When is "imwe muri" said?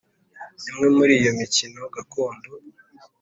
0.69-1.13